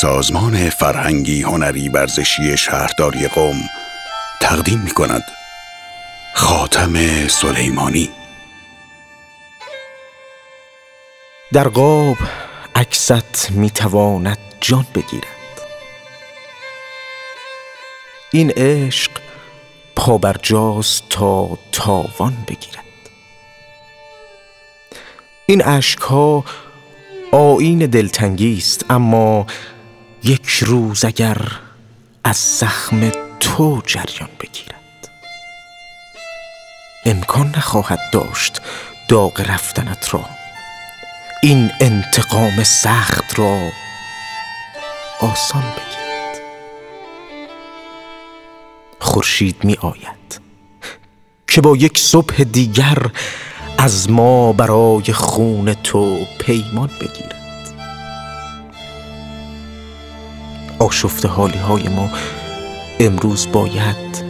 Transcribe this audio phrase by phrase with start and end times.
[0.00, 3.60] سازمان فرهنگی هنری ورزشی شهرداری قوم
[4.40, 5.22] تقدیم می کند
[6.34, 6.94] خاتم
[7.28, 8.10] سلیمانی.
[11.52, 12.16] در قاب
[12.74, 15.60] عکست می‌تواند جان بگیرد.
[18.32, 19.10] این عشق
[19.96, 22.84] پابرجاست تا تاوان بگیرد.
[25.46, 26.44] این اشکها
[27.32, 29.46] آین دلتنگی است اما
[30.24, 31.36] یک روز اگر
[32.24, 35.08] از زخم تو جریان بگیرد.
[37.04, 38.60] امکان نخواهد داشت
[39.08, 40.24] داغ رفتنت را.
[41.42, 43.58] این انتقام سخت را
[45.20, 46.40] آسان بگیرد.
[49.00, 50.40] خورشید می آید
[51.46, 52.98] که با یک صبح دیگر
[53.78, 57.37] از ما برای خون تو پیمان بگیرد.
[60.78, 62.10] آشفته حالی های ما
[63.00, 64.24] امروز باید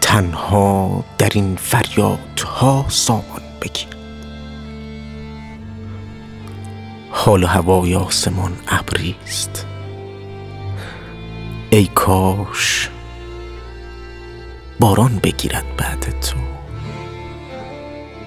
[0.00, 3.96] تنها در این فریادها سامان بگیرد
[7.10, 9.66] حال هوای آسمان ابری است.
[11.70, 12.90] ای کاش
[14.80, 16.36] باران بگیرد بعد تو.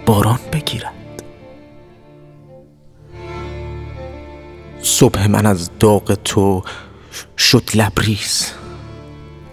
[0.06, 0.94] باران بگیرد.
[4.82, 6.64] صبح من از داغ تو
[7.38, 8.52] شد لبریز.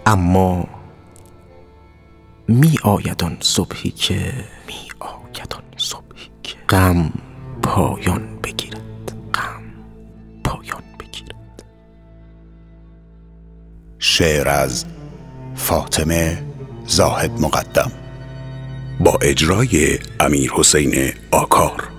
[0.05, 0.67] اما
[2.47, 4.33] می آید آن صبحی که
[4.67, 7.11] می آید آن صبحی که غم
[7.63, 8.81] پایان بگیرد.
[9.33, 9.63] غم
[10.43, 11.63] پایان بگیرد.
[13.99, 14.85] شعر از
[15.55, 16.43] فاطمه
[16.87, 17.91] زاهد مقدم
[18.99, 21.89] با اجرای امیر حسین آکار.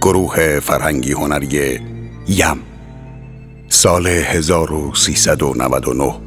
[0.00, 1.80] گروه فرهنگی هنری
[2.28, 2.73] یم.
[3.74, 6.23] سال 1399